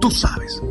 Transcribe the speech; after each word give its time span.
Tú 0.00 0.10
sabes. 0.10 0.62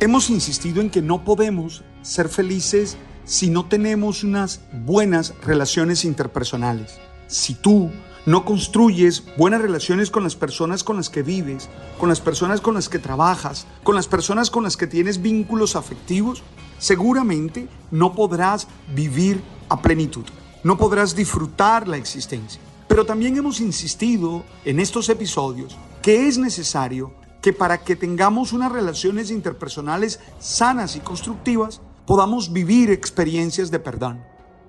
Hemos 0.00 0.30
insistido 0.30 0.80
en 0.80 0.88
que 0.88 1.02
no 1.02 1.24
podemos 1.24 1.84
ser 2.02 2.28
felices 2.28 2.96
si 3.24 3.50
no 3.50 3.66
tenemos 3.66 4.24
unas 4.24 4.60
buenas 4.72 5.34
relaciones 5.42 6.04
interpersonales. 6.06 6.98
Si 7.26 7.54
tú 7.54 7.90
no 8.26 8.46
construyes 8.46 9.24
buenas 9.36 9.60
relaciones 9.60 10.10
con 10.10 10.24
las 10.24 10.36
personas 10.36 10.82
con 10.82 10.96
las 10.96 11.10
que 11.10 11.22
vives, 11.22 11.68
con 11.98 12.08
las 12.08 12.20
personas 12.20 12.62
con 12.62 12.74
las 12.74 12.88
que 12.88 12.98
trabajas, 12.98 13.66
con 13.82 13.94
las 13.94 14.08
personas 14.08 14.50
con 14.50 14.64
las 14.64 14.78
que 14.78 14.86
tienes 14.86 15.20
vínculos 15.20 15.76
afectivos, 15.76 16.42
seguramente 16.78 17.68
no 17.90 18.14
podrás 18.14 18.68
vivir 18.94 19.42
a 19.68 19.82
plenitud, 19.82 20.24
no 20.62 20.78
podrás 20.78 21.14
disfrutar 21.14 21.86
la 21.88 21.98
existencia. 21.98 22.60
Pero 22.88 23.06
también 23.06 23.36
hemos 23.36 23.60
insistido 23.60 24.44
en 24.64 24.80
estos 24.80 25.08
episodios 25.08 25.76
que 26.02 26.28
es 26.28 26.38
necesario 26.38 27.14
que 27.40 27.52
para 27.52 27.82
que 27.82 27.96
tengamos 27.96 28.52
unas 28.52 28.72
relaciones 28.72 29.30
interpersonales 29.30 30.20
sanas 30.38 30.96
y 30.96 31.00
constructivas, 31.00 31.80
podamos 32.06 32.52
vivir 32.52 32.90
experiencias 32.90 33.70
de 33.70 33.78
perdón, 33.78 34.24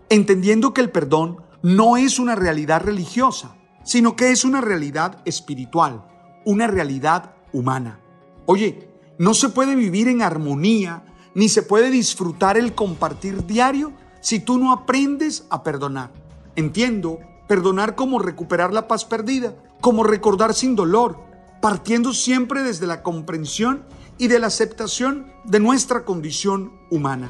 entendiendo 0.10 0.74
que 0.74 0.82
el 0.82 0.92
perdón 0.92 1.38
no 1.62 1.98
es 1.98 2.20
una 2.20 2.36
realidad 2.36 2.82
religiosa, 2.82 3.56
sino 3.84 4.16
que 4.16 4.32
es 4.32 4.44
una 4.44 4.62
realidad 4.62 5.22
espiritual, 5.26 6.06
una 6.46 6.68
realidad 6.68 7.36
humana. 7.54 8.00
Oye, 8.46 8.90
no 9.18 9.34
se 9.34 9.50
puede 9.50 9.76
vivir 9.76 10.08
en 10.08 10.22
armonía, 10.22 11.06
ni 11.34 11.50
se 11.50 11.64
puede 11.64 11.90
disfrutar 11.90 12.58
el 12.58 12.76
compartir 12.76 13.46
diario 13.46 13.94
si 14.22 14.40
tú 14.40 14.58
no 14.58 14.72
aprendes 14.72 15.46
a 15.50 15.64
perdonar. 15.64 16.12
Entiendo, 16.56 17.20
perdonar 17.48 17.96
como 17.96 18.20
recuperar 18.20 18.74
la 18.74 18.88
paz 18.88 19.06
perdida, 19.06 19.54
como 19.82 20.04
recordar 20.04 20.54
sin 20.54 20.76
dolor, 20.76 21.20
partiendo 21.62 22.14
siempre 22.14 22.64
desde 22.64 22.88
la 22.88 23.04
comprensión 23.04 23.84
y 24.18 24.28
de 24.28 24.40
la 24.40 24.48
aceptación 24.48 25.32
de 25.44 25.60
nuestra 25.60 26.06
condición 26.06 26.72
humana. 26.90 27.30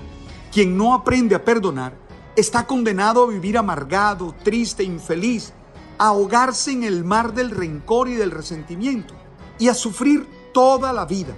Quien 0.51 0.77
no 0.77 0.93
aprende 0.93 1.35
a 1.35 1.43
perdonar 1.43 1.93
está 2.35 2.65
condenado 2.67 3.23
a 3.23 3.27
vivir 3.27 3.57
amargado, 3.57 4.35
triste, 4.43 4.83
infeliz, 4.83 5.53
a 5.97 6.07
ahogarse 6.07 6.71
en 6.71 6.83
el 6.83 7.03
mar 7.03 7.33
del 7.33 7.51
rencor 7.51 8.09
y 8.09 8.15
del 8.15 8.31
resentimiento 8.31 9.13
y 9.57 9.69
a 9.69 9.73
sufrir 9.73 10.27
toda 10.53 10.91
la 10.93 11.05
vida. 11.05 11.33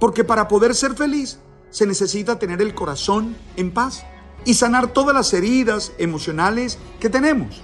Porque 0.00 0.24
para 0.24 0.48
poder 0.48 0.74
ser 0.74 0.94
feliz 0.94 1.38
se 1.70 1.86
necesita 1.86 2.38
tener 2.38 2.62
el 2.62 2.74
corazón 2.74 3.36
en 3.56 3.72
paz 3.72 4.04
y 4.44 4.54
sanar 4.54 4.88
todas 4.88 5.14
las 5.14 5.32
heridas 5.34 5.92
emocionales 5.98 6.78
que 7.00 7.10
tenemos. 7.10 7.62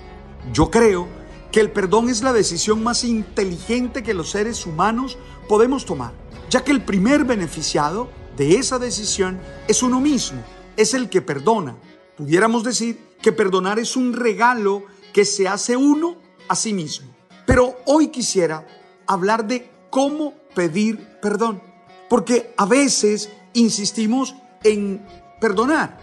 Yo 0.53 0.71
creo 0.71 1.09
que 1.51 1.61
el 1.61 1.71
perdón 1.71 2.11
es 2.11 2.23
la 2.23 2.33
decisión 2.33 2.83
más 2.83 3.05
inteligente 3.05 4.03
que 4.03 4.15
los 4.15 4.31
seres 4.31 4.67
humanos 4.67 5.19
podemos 5.49 5.85
tomar, 5.85 6.13
ya 6.51 6.65
que 6.65 6.73
el 6.73 6.85
primer 6.85 7.25
beneficiado 7.25 8.11
de 8.37 8.57
esa 8.57 8.79
decisión 8.79 9.41
es 9.69 9.83
uno 9.83 10.01
mismo, 10.01 10.43
es 10.77 10.95
el 10.95 11.09
que 11.09 11.23
perdona. 11.23 11.77
Pudiéramos 12.17 12.65
decir 12.65 12.99
que 13.23 13.33
perdonar 13.33 13.79
es 13.79 13.97
un 13.97 14.13
regalo 14.13 14.85
que 15.13 15.25
se 15.25 15.49
hace 15.49 15.77
uno 15.77 16.17
a 16.49 16.57
sí 16.57 16.73
mismo. 16.73 17.15
Pero 17.47 17.77
hoy 17.87 18.09
quisiera 18.09 18.67
hablar 19.07 19.47
de 19.47 19.71
cómo 19.91 20.35
pedir 20.55 21.21
perdón, 21.23 21.63
porque 22.11 22.53
a 22.57 22.67
veces 22.67 23.31
insistimos 23.55 24.35
en 24.63 25.07
perdonar. 25.41 25.99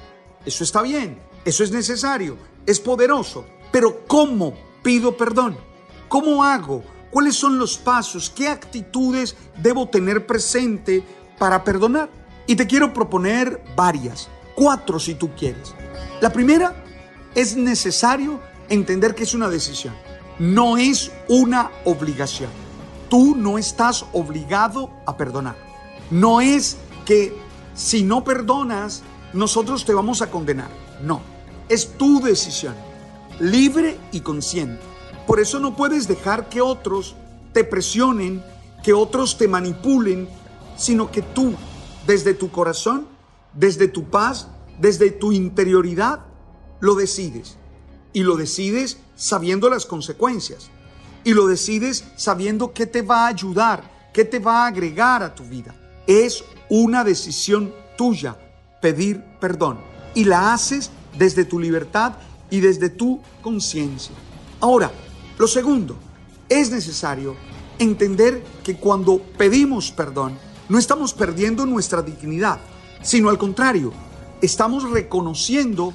Eso 0.45 0.63
está 0.63 0.81
bien, 0.81 1.19
eso 1.45 1.63
es 1.63 1.71
necesario, 1.71 2.37
es 2.65 2.79
poderoso, 2.79 3.45
pero 3.71 4.05
¿cómo 4.07 4.53
pido 4.83 5.15
perdón? 5.15 5.57
¿Cómo 6.07 6.43
hago? 6.43 6.83
¿Cuáles 7.09 7.35
son 7.35 7.57
los 7.57 7.77
pasos? 7.77 8.29
¿Qué 8.29 8.47
actitudes 8.47 9.35
debo 9.57 9.89
tener 9.89 10.25
presente 10.25 11.03
para 11.37 11.63
perdonar? 11.63 12.09
Y 12.47 12.55
te 12.55 12.67
quiero 12.67 12.93
proponer 12.93 13.63
varias, 13.75 14.29
cuatro 14.55 14.99
si 14.99 15.15
tú 15.15 15.31
quieres. 15.35 15.73
La 16.19 16.31
primera, 16.31 16.83
es 17.35 17.55
necesario 17.55 18.41
entender 18.69 19.15
que 19.15 19.23
es 19.23 19.33
una 19.33 19.49
decisión, 19.49 19.93
no 20.39 20.77
es 20.77 21.11
una 21.29 21.71
obligación. 21.85 22.49
Tú 23.09 23.35
no 23.35 23.57
estás 23.57 24.05
obligado 24.13 24.91
a 25.05 25.17
perdonar. 25.17 25.55
No 26.09 26.41
es 26.41 26.77
que 27.05 27.33
si 27.73 28.03
no 28.03 28.23
perdonas, 28.23 29.03
nosotros 29.33 29.85
te 29.85 29.93
vamos 29.93 30.21
a 30.21 30.29
condenar. 30.29 30.69
No, 31.01 31.21
es 31.69 31.97
tu 31.97 32.21
decisión 32.21 32.75
libre 33.39 33.97
y 34.11 34.21
consciente. 34.21 34.81
Por 35.27 35.39
eso 35.39 35.59
no 35.59 35.75
puedes 35.75 36.07
dejar 36.07 36.49
que 36.49 36.61
otros 36.61 37.15
te 37.53 37.63
presionen, 37.63 38.43
que 38.83 38.93
otros 38.93 39.37
te 39.37 39.47
manipulen, 39.47 40.27
sino 40.75 41.11
que 41.11 41.21
tú, 41.21 41.53
desde 42.07 42.33
tu 42.33 42.51
corazón, 42.51 43.07
desde 43.53 43.87
tu 43.87 44.05
paz, 44.09 44.47
desde 44.79 45.11
tu 45.11 45.31
interioridad, 45.31 46.25
lo 46.79 46.95
decides. 46.95 47.57
Y 48.13 48.23
lo 48.23 48.35
decides 48.35 48.97
sabiendo 49.15 49.69
las 49.69 49.85
consecuencias. 49.85 50.69
Y 51.23 51.33
lo 51.33 51.47
decides 51.47 52.03
sabiendo 52.15 52.73
qué 52.73 52.87
te 52.87 53.03
va 53.03 53.25
a 53.25 53.27
ayudar, 53.27 54.09
qué 54.13 54.25
te 54.25 54.39
va 54.39 54.63
a 54.63 54.67
agregar 54.67 55.23
a 55.23 55.35
tu 55.35 55.43
vida. 55.43 55.75
Es 56.07 56.43
una 56.69 57.03
decisión 57.03 57.73
tuya 57.97 58.37
pedir 58.81 59.23
perdón. 59.39 59.79
Y 60.15 60.25
la 60.25 60.53
haces 60.53 60.89
desde 61.17 61.45
tu 61.45 61.59
libertad 61.59 62.13
y 62.51 62.59
desde 62.59 62.89
tu 62.89 63.19
conciencia. 63.41 64.13
Ahora, 64.59 64.91
lo 65.39 65.47
segundo, 65.47 65.95
es 66.47 66.69
necesario 66.69 67.35
entender 67.79 68.43
que 68.63 68.75
cuando 68.75 69.19
pedimos 69.19 69.91
perdón, 69.91 70.37
no 70.69 70.77
estamos 70.77 71.13
perdiendo 71.13 71.65
nuestra 71.65 72.03
dignidad, 72.03 72.59
sino 73.01 73.29
al 73.29 73.39
contrario, 73.39 73.91
estamos 74.41 74.87
reconociendo 74.89 75.93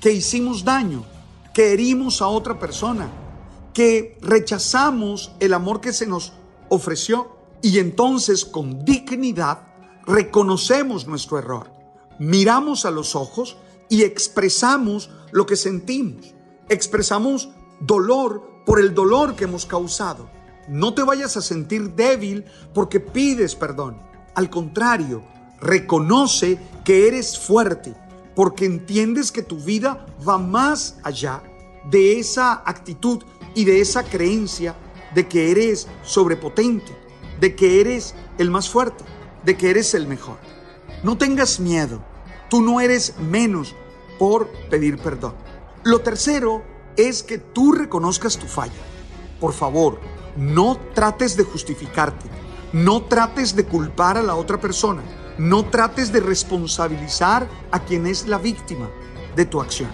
que 0.00 0.12
hicimos 0.12 0.64
daño, 0.64 1.04
que 1.54 1.72
herimos 1.72 2.20
a 2.22 2.28
otra 2.28 2.58
persona, 2.58 3.08
que 3.72 4.18
rechazamos 4.20 5.32
el 5.38 5.54
amor 5.54 5.80
que 5.80 5.92
se 5.92 6.06
nos 6.06 6.32
ofreció 6.68 7.36
y 7.62 7.78
entonces 7.78 8.44
con 8.44 8.84
dignidad 8.84 9.62
reconocemos 10.06 11.06
nuestro 11.06 11.38
error, 11.38 11.70
miramos 12.18 12.84
a 12.84 12.90
los 12.90 13.14
ojos 13.14 13.56
y 13.88 14.02
expresamos 14.02 15.10
lo 15.32 15.46
que 15.46 15.56
sentimos. 15.56 16.34
Expresamos 16.68 17.50
dolor 17.80 18.62
por 18.66 18.80
el 18.80 18.94
dolor 18.94 19.34
que 19.34 19.44
hemos 19.44 19.66
causado. 19.66 20.28
No 20.68 20.94
te 20.94 21.02
vayas 21.02 21.36
a 21.36 21.42
sentir 21.42 21.94
débil 21.94 22.44
porque 22.74 23.00
pides 23.00 23.54
perdón. 23.54 24.00
Al 24.34 24.50
contrario, 24.50 25.22
reconoce 25.60 26.58
que 26.84 27.08
eres 27.08 27.38
fuerte 27.38 27.94
porque 28.34 28.66
entiendes 28.66 29.32
que 29.32 29.42
tu 29.42 29.58
vida 29.58 30.06
va 30.26 30.38
más 30.38 30.98
allá 31.02 31.42
de 31.90 32.18
esa 32.18 32.62
actitud 32.64 33.22
y 33.54 33.64
de 33.64 33.80
esa 33.80 34.04
creencia 34.04 34.76
de 35.14 35.26
que 35.26 35.50
eres 35.50 35.88
sobrepotente, 36.02 36.96
de 37.40 37.56
que 37.56 37.80
eres 37.80 38.14
el 38.36 38.50
más 38.50 38.68
fuerte, 38.68 39.04
de 39.44 39.56
que 39.56 39.70
eres 39.70 39.94
el 39.94 40.06
mejor. 40.06 40.36
No 41.02 41.16
tengas 41.16 41.58
miedo, 41.58 42.00
tú 42.50 42.60
no 42.60 42.80
eres 42.80 43.18
menos 43.18 43.74
por 44.18 44.48
pedir 44.70 44.98
perdón. 44.98 45.34
Lo 45.84 46.00
tercero 46.00 46.62
es 46.96 47.22
que 47.22 47.38
tú 47.38 47.72
reconozcas 47.72 48.36
tu 48.36 48.46
falla. 48.46 48.72
Por 49.40 49.52
favor, 49.52 50.00
no 50.36 50.78
trates 50.94 51.36
de 51.36 51.44
justificarte, 51.44 52.26
no 52.72 53.04
trates 53.04 53.54
de 53.54 53.64
culpar 53.64 54.18
a 54.18 54.22
la 54.22 54.34
otra 54.34 54.60
persona, 54.60 55.02
no 55.38 55.66
trates 55.66 56.12
de 56.12 56.20
responsabilizar 56.20 57.48
a 57.70 57.84
quien 57.84 58.06
es 58.06 58.26
la 58.26 58.38
víctima 58.38 58.90
de 59.36 59.46
tu 59.46 59.60
acción. 59.60 59.90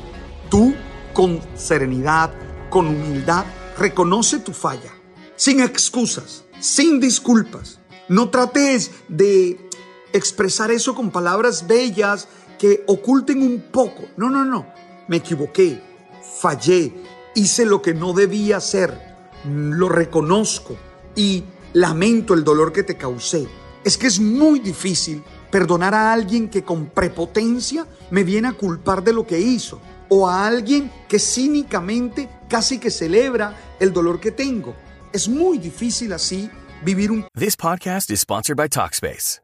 Tú, 0.51 0.75
con 1.13 1.41
serenidad, 1.55 2.33
con 2.71 2.87
humildad, 2.89 3.45
reconoce 3.79 4.39
tu 4.39 4.53
falla, 4.53 4.93
sin 5.37 5.61
excusas, 5.61 6.45
sin 6.61 7.01
disculpas. 7.01 7.79
No 8.09 8.31
trates 8.31 8.91
de 9.09 9.69
expresar 10.13 10.71
eso 10.71 10.95
con 10.95 11.11
palabras 11.11 11.67
bellas 11.67 12.29
que 12.59 12.85
oculten 12.87 13.43
un 13.43 13.61
poco. 13.71 14.05
No, 14.17 14.31
no, 14.31 14.45
no. 14.45 14.67
Me 15.09 15.19
equivoqué, 15.19 15.83
fallé, 16.41 16.93
hice 17.35 17.65
lo 17.65 17.83
que 17.83 17.95
no 17.95 18.13
debía 18.13 18.57
hacer, 18.57 18.99
lo 19.45 19.89
reconozco 19.89 20.77
y 21.15 21.45
lamento 21.73 22.35
el 22.35 22.45
dolor 22.45 22.73
que 22.73 22.83
te 22.83 22.97
causé. 22.97 23.47
Es 23.85 23.99
que 23.99 24.07
es 24.07 24.19
muy 24.19 24.61
difícil 24.61 25.23
perdonar 25.51 25.95
a 25.95 26.13
alguien 26.13 26.49
que 26.49 26.65
con 26.65 26.87
prepotencia 26.87 27.87
me 28.11 28.25
viene 28.25 28.49
a 28.49 28.53
culpar 28.53 29.05
de 29.05 29.13
lo 29.13 29.27
que 29.27 29.39
hizo 29.39 29.81
o 30.09 30.29
a 30.29 30.47
alguien 30.47 30.91
que 31.09 31.19
cínicamente 31.19 32.29
casi 32.49 32.79
que 32.79 32.91
celebra 32.91 33.77
el 33.79 33.93
dolor 33.93 34.21
que 34.21 34.31
tengo. 34.31 34.75
Es 35.13 35.29
muy 35.29 35.59
difícil 35.59 36.13
así 36.13 36.51
vivir 36.85 37.11
un 37.11 37.27
This 37.35 37.57
podcast 37.57 38.11
is 38.11 38.21
sponsored 38.21 38.57
by 38.57 38.69
Talkspace. 38.69 39.44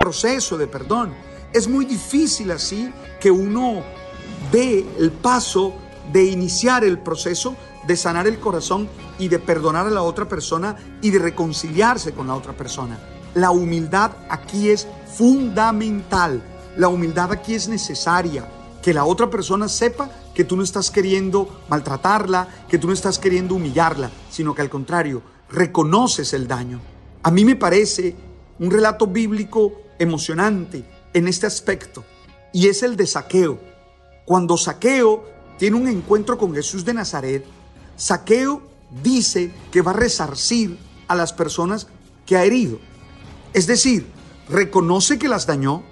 proceso 0.00 0.56
de 0.56 0.66
perdón. 0.66 1.12
Es 1.52 1.68
muy 1.68 1.84
difícil 1.84 2.50
así 2.52 2.90
que 3.20 3.30
uno 3.30 3.82
dé 4.50 4.86
el 4.98 5.12
paso 5.12 5.74
de 6.10 6.24
iniciar 6.24 6.84
el 6.84 6.98
proceso 6.98 7.54
de 7.86 7.96
sanar 7.96 8.26
el 8.26 8.40
corazón 8.40 8.88
y 9.18 9.28
de 9.28 9.38
perdonar 9.38 9.86
a 9.86 9.90
la 9.90 10.00
otra 10.00 10.26
persona 10.26 10.74
y 11.02 11.10
de 11.10 11.18
reconciliarse 11.18 12.12
con 12.12 12.28
la 12.28 12.34
otra 12.34 12.54
persona. 12.54 12.98
La 13.34 13.50
humildad 13.50 14.12
aquí 14.30 14.70
es 14.70 14.88
fundamental. 15.18 16.42
La 16.78 16.88
humildad 16.88 17.30
aquí 17.32 17.54
es 17.54 17.68
necesaria. 17.68 18.48
Que 18.80 18.94
la 18.94 19.04
otra 19.04 19.28
persona 19.28 19.68
sepa 19.68 20.10
que 20.34 20.44
tú 20.44 20.56
no 20.56 20.62
estás 20.62 20.90
queriendo 20.90 21.60
maltratarla, 21.68 22.48
que 22.70 22.78
tú 22.78 22.86
no 22.86 22.94
estás 22.94 23.18
queriendo 23.18 23.56
humillarla, 23.56 24.10
sino 24.30 24.54
que 24.54 24.62
al 24.62 24.70
contrario, 24.70 25.20
reconoces 25.50 26.32
el 26.32 26.48
daño. 26.48 26.80
A 27.22 27.30
mí 27.30 27.44
me 27.44 27.56
parece 27.56 28.16
un 28.58 28.70
relato 28.70 29.06
bíblico 29.06 29.89
emocionante 30.00 30.84
en 31.14 31.28
este 31.28 31.46
aspecto 31.46 32.04
y 32.52 32.66
es 32.66 32.82
el 32.82 32.96
de 32.96 33.06
Saqueo. 33.06 33.60
Cuando 34.24 34.56
Saqueo 34.56 35.24
tiene 35.58 35.76
un 35.76 35.86
encuentro 35.86 36.36
con 36.36 36.52
Jesús 36.54 36.84
de 36.84 36.94
Nazaret, 36.94 37.44
Saqueo 37.96 38.62
dice 39.02 39.52
que 39.70 39.82
va 39.82 39.92
a 39.92 39.94
resarcir 39.94 40.78
a 41.06 41.14
las 41.14 41.32
personas 41.32 41.86
que 42.26 42.36
ha 42.36 42.44
herido. 42.44 42.78
Es 43.52 43.66
decir, 43.66 44.06
reconoce 44.48 45.18
que 45.18 45.28
las 45.28 45.46
dañó 45.46 45.82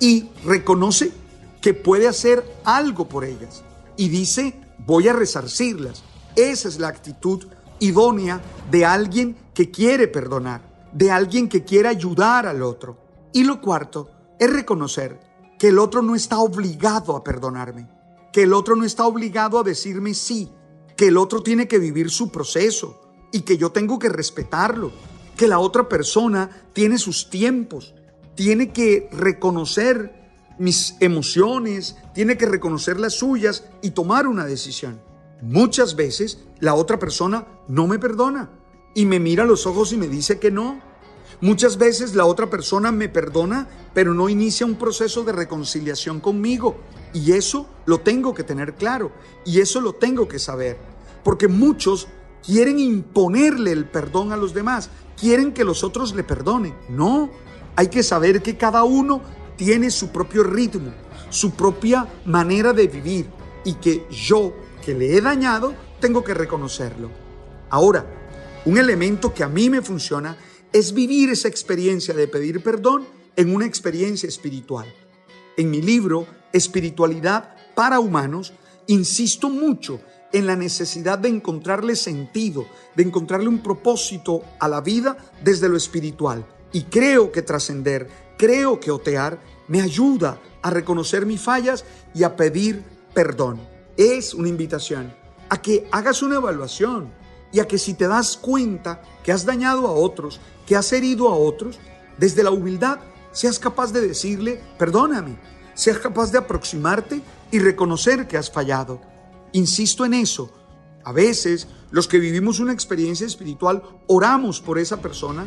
y 0.00 0.28
reconoce 0.44 1.12
que 1.60 1.72
puede 1.72 2.08
hacer 2.08 2.44
algo 2.64 3.08
por 3.08 3.24
ellas. 3.24 3.62
Y 3.96 4.08
dice, 4.08 4.58
voy 4.86 5.08
a 5.08 5.12
resarcirlas. 5.12 6.02
Esa 6.34 6.68
es 6.68 6.78
la 6.78 6.88
actitud 6.88 7.46
idónea 7.78 8.40
de 8.70 8.84
alguien 8.84 9.36
que 9.54 9.70
quiere 9.70 10.08
perdonar, 10.08 10.62
de 10.92 11.10
alguien 11.10 11.48
que 11.48 11.64
quiere 11.64 11.88
ayudar 11.88 12.46
al 12.46 12.62
otro. 12.62 13.05
Y 13.36 13.44
lo 13.44 13.60
cuarto 13.60 14.08
es 14.38 14.50
reconocer 14.50 15.20
que 15.58 15.68
el 15.68 15.78
otro 15.78 16.00
no 16.00 16.14
está 16.14 16.38
obligado 16.38 17.14
a 17.14 17.22
perdonarme, 17.22 17.86
que 18.32 18.44
el 18.44 18.54
otro 18.54 18.76
no 18.76 18.84
está 18.86 19.04
obligado 19.04 19.58
a 19.58 19.62
decirme 19.62 20.14
sí, 20.14 20.50
que 20.96 21.08
el 21.08 21.18
otro 21.18 21.42
tiene 21.42 21.68
que 21.68 21.78
vivir 21.78 22.08
su 22.08 22.30
proceso 22.30 22.98
y 23.32 23.42
que 23.42 23.58
yo 23.58 23.72
tengo 23.72 23.98
que 23.98 24.08
respetarlo, 24.08 24.90
que 25.36 25.48
la 25.48 25.58
otra 25.58 25.86
persona 25.86 26.48
tiene 26.72 26.96
sus 26.96 27.28
tiempos, 27.28 27.94
tiene 28.34 28.72
que 28.72 29.10
reconocer 29.12 30.14
mis 30.58 30.96
emociones, 31.00 31.98
tiene 32.14 32.38
que 32.38 32.46
reconocer 32.46 32.98
las 32.98 33.18
suyas 33.18 33.64
y 33.82 33.90
tomar 33.90 34.28
una 34.28 34.46
decisión. 34.46 34.98
Muchas 35.42 35.94
veces 35.94 36.38
la 36.58 36.74
otra 36.74 36.98
persona 36.98 37.46
no 37.68 37.86
me 37.86 37.98
perdona 37.98 38.48
y 38.94 39.04
me 39.04 39.20
mira 39.20 39.44
los 39.44 39.66
ojos 39.66 39.92
y 39.92 39.98
me 39.98 40.08
dice 40.08 40.38
que 40.38 40.50
no. 40.50 40.80
Muchas 41.40 41.76
veces 41.76 42.14
la 42.14 42.24
otra 42.24 42.48
persona 42.48 42.92
me 42.92 43.08
perdona, 43.08 43.68
pero 43.92 44.14
no 44.14 44.28
inicia 44.28 44.64
un 44.64 44.76
proceso 44.76 45.22
de 45.22 45.32
reconciliación 45.32 46.20
conmigo. 46.20 46.76
Y 47.12 47.32
eso 47.32 47.68
lo 47.84 48.00
tengo 48.00 48.34
que 48.34 48.42
tener 48.42 48.74
claro 48.74 49.12
y 49.44 49.60
eso 49.60 49.80
lo 49.80 49.94
tengo 49.94 50.28
que 50.28 50.38
saber. 50.38 50.78
Porque 51.22 51.48
muchos 51.48 52.08
quieren 52.44 52.78
imponerle 52.78 53.72
el 53.72 53.86
perdón 53.86 54.32
a 54.32 54.36
los 54.36 54.54
demás, 54.54 54.90
quieren 55.18 55.52
que 55.52 55.64
los 55.64 55.84
otros 55.84 56.14
le 56.14 56.24
perdonen. 56.24 56.74
No, 56.88 57.30
hay 57.74 57.88
que 57.88 58.02
saber 58.02 58.42
que 58.42 58.56
cada 58.56 58.84
uno 58.84 59.20
tiene 59.56 59.90
su 59.90 60.08
propio 60.08 60.42
ritmo, 60.42 60.92
su 61.30 61.52
propia 61.52 62.06
manera 62.24 62.72
de 62.72 62.86
vivir 62.86 63.26
y 63.64 63.74
que 63.74 64.06
yo, 64.10 64.54
que 64.84 64.94
le 64.94 65.16
he 65.16 65.20
dañado, 65.20 65.74
tengo 66.00 66.22
que 66.22 66.34
reconocerlo. 66.34 67.10
Ahora, 67.68 68.06
un 68.64 68.78
elemento 68.78 69.34
que 69.34 69.44
a 69.44 69.48
mí 69.48 69.70
me 69.70 69.82
funciona 69.82 70.36
es 70.72 70.92
vivir 70.92 71.30
esa 71.30 71.48
experiencia 71.48 72.14
de 72.14 72.28
pedir 72.28 72.62
perdón 72.62 73.06
en 73.36 73.54
una 73.54 73.66
experiencia 73.66 74.28
espiritual. 74.28 74.86
En 75.56 75.70
mi 75.70 75.80
libro, 75.80 76.26
Espiritualidad 76.52 77.54
para 77.74 78.00
Humanos, 78.00 78.52
insisto 78.86 79.50
mucho 79.50 80.00
en 80.32 80.46
la 80.46 80.56
necesidad 80.56 81.18
de 81.18 81.28
encontrarle 81.28 81.96
sentido, 81.96 82.66
de 82.94 83.02
encontrarle 83.02 83.48
un 83.48 83.62
propósito 83.62 84.42
a 84.58 84.68
la 84.68 84.80
vida 84.80 85.16
desde 85.42 85.68
lo 85.68 85.76
espiritual. 85.76 86.46
Y 86.72 86.84
creo 86.84 87.32
que 87.32 87.42
trascender, 87.42 88.08
creo 88.36 88.80
que 88.80 88.90
otear, 88.90 89.40
me 89.68 89.80
ayuda 89.80 90.40
a 90.62 90.70
reconocer 90.70 91.26
mis 91.26 91.40
fallas 91.40 91.84
y 92.14 92.22
a 92.22 92.36
pedir 92.36 92.82
perdón. 93.14 93.60
Es 93.96 94.34
una 94.34 94.48
invitación 94.48 95.14
a 95.48 95.62
que 95.62 95.88
hagas 95.90 96.22
una 96.22 96.36
evaluación 96.36 97.10
y 97.52 97.60
a 97.60 97.68
que 97.68 97.78
si 97.78 97.94
te 97.94 98.08
das 98.08 98.36
cuenta 98.36 99.02
que 99.22 99.32
has 99.32 99.44
dañado 99.44 99.86
a 99.86 99.92
otros, 99.92 100.40
que 100.66 100.76
has 100.76 100.92
herido 100.92 101.28
a 101.28 101.36
otros, 101.36 101.78
desde 102.18 102.42
la 102.42 102.50
humildad 102.50 102.98
seas 103.32 103.58
capaz 103.58 103.92
de 103.92 104.00
decirle, 104.00 104.60
perdóname, 104.78 105.36
seas 105.74 105.98
capaz 105.98 106.32
de 106.32 106.38
aproximarte 106.38 107.22
y 107.50 107.58
reconocer 107.58 108.26
que 108.26 108.38
has 108.38 108.50
fallado. 108.50 109.00
Insisto 109.52 110.04
en 110.04 110.14
eso. 110.14 110.50
A 111.04 111.12
veces 111.12 111.68
los 111.90 112.08
que 112.08 112.18
vivimos 112.18 112.58
una 112.58 112.72
experiencia 112.72 113.26
espiritual 113.26 113.82
oramos 114.06 114.60
por 114.60 114.78
esa 114.78 115.00
persona, 115.00 115.46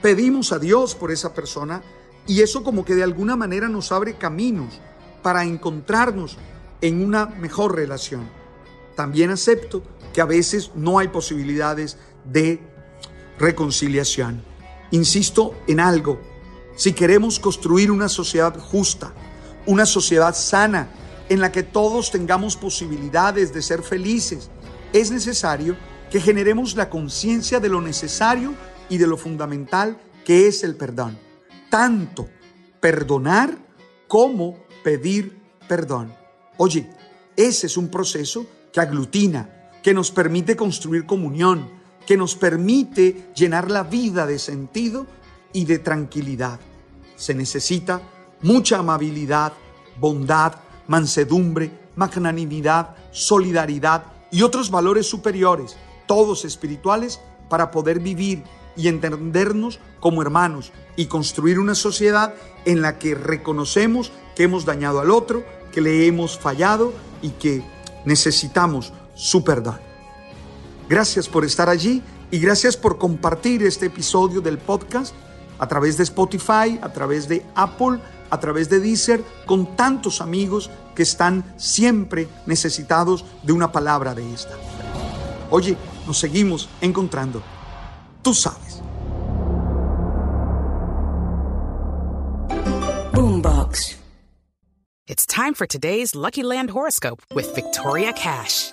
pedimos 0.00 0.52
a 0.52 0.58
Dios 0.58 0.94
por 0.94 1.10
esa 1.10 1.34
persona 1.34 1.82
y 2.26 2.42
eso 2.42 2.62
como 2.62 2.84
que 2.84 2.94
de 2.94 3.02
alguna 3.02 3.34
manera 3.34 3.68
nos 3.68 3.92
abre 3.92 4.16
caminos 4.16 4.80
para 5.22 5.44
encontrarnos 5.44 6.36
en 6.80 7.04
una 7.04 7.26
mejor 7.26 7.74
relación. 7.74 8.28
También 8.94 9.30
acepto 9.30 9.82
que 10.16 10.22
a 10.22 10.24
veces 10.24 10.70
no 10.74 10.98
hay 10.98 11.08
posibilidades 11.08 11.98
de 12.24 12.58
reconciliación. 13.38 14.42
Insisto 14.90 15.54
en 15.66 15.78
algo, 15.78 16.18
si 16.74 16.94
queremos 16.94 17.38
construir 17.38 17.90
una 17.90 18.08
sociedad 18.08 18.58
justa, 18.58 19.12
una 19.66 19.84
sociedad 19.84 20.34
sana, 20.34 20.88
en 21.28 21.38
la 21.38 21.52
que 21.52 21.62
todos 21.62 22.10
tengamos 22.10 22.56
posibilidades 22.56 23.52
de 23.52 23.60
ser 23.60 23.82
felices, 23.82 24.48
es 24.94 25.10
necesario 25.10 25.76
que 26.10 26.18
generemos 26.18 26.76
la 26.76 26.88
conciencia 26.88 27.60
de 27.60 27.68
lo 27.68 27.82
necesario 27.82 28.54
y 28.88 28.96
de 28.96 29.06
lo 29.06 29.18
fundamental 29.18 30.00
que 30.24 30.46
es 30.46 30.64
el 30.64 30.76
perdón. 30.76 31.18
Tanto 31.68 32.26
perdonar 32.80 33.58
como 34.08 34.64
pedir 34.82 35.42
perdón. 35.68 36.14
Oye, 36.56 36.88
ese 37.36 37.66
es 37.66 37.76
un 37.76 37.88
proceso 37.88 38.46
que 38.72 38.80
aglutina, 38.80 39.55
que 39.86 39.94
nos 39.94 40.10
permite 40.10 40.56
construir 40.56 41.06
comunión, 41.06 41.70
que 42.08 42.16
nos 42.16 42.34
permite 42.34 43.28
llenar 43.36 43.70
la 43.70 43.84
vida 43.84 44.26
de 44.26 44.40
sentido 44.40 45.06
y 45.52 45.64
de 45.64 45.78
tranquilidad. 45.78 46.58
Se 47.14 47.34
necesita 47.34 48.02
mucha 48.42 48.78
amabilidad, 48.78 49.52
bondad, 50.00 50.54
mansedumbre, 50.88 51.70
magnanimidad, 51.94 52.96
solidaridad 53.12 54.06
y 54.32 54.42
otros 54.42 54.72
valores 54.72 55.06
superiores, 55.06 55.76
todos 56.08 56.44
espirituales, 56.44 57.20
para 57.48 57.70
poder 57.70 58.00
vivir 58.00 58.42
y 58.76 58.88
entendernos 58.88 59.78
como 60.00 60.20
hermanos 60.20 60.72
y 60.96 61.06
construir 61.06 61.60
una 61.60 61.76
sociedad 61.76 62.34
en 62.64 62.82
la 62.82 62.98
que 62.98 63.14
reconocemos 63.14 64.10
que 64.34 64.42
hemos 64.42 64.64
dañado 64.64 64.98
al 64.98 65.12
otro, 65.12 65.44
que 65.70 65.80
le 65.80 66.08
hemos 66.08 66.40
fallado 66.40 66.92
y 67.22 67.28
que 67.28 67.62
necesitamos 68.04 68.92
su 69.16 69.42
perdón. 69.42 69.80
Gracias 70.88 71.28
por 71.28 71.44
estar 71.44 71.68
allí 71.68 72.02
y 72.30 72.38
gracias 72.38 72.76
por 72.76 72.98
compartir 72.98 73.64
este 73.64 73.86
episodio 73.86 74.40
del 74.40 74.58
podcast 74.58 75.14
a 75.58 75.66
través 75.66 75.96
de 75.96 76.04
Spotify, 76.04 76.78
a 76.80 76.92
través 76.92 77.26
de 77.26 77.44
Apple, 77.54 77.98
a 78.30 78.38
través 78.38 78.68
de 78.68 78.78
Deezer, 78.78 79.24
con 79.46 79.74
tantos 79.74 80.20
amigos 80.20 80.70
que 80.94 81.02
están 81.02 81.44
siempre 81.56 82.28
necesitados 82.46 83.24
de 83.42 83.52
una 83.52 83.72
palabra 83.72 84.14
de 84.14 84.32
esta. 84.32 84.54
Oye, 85.50 85.76
nos 86.06 86.18
seguimos 86.18 86.68
encontrando. 86.80 87.42
Tú 88.22 88.34
sabes. 88.34 88.82
Boombox. 93.12 93.96
It's 95.08 95.24
time 95.24 95.54
for 95.54 95.66
today's 95.66 96.14
Lucky 96.14 96.42
Land 96.42 96.70
horoscope 96.70 97.22
with 97.32 97.54
Victoria 97.54 98.12
Cash. 98.12 98.72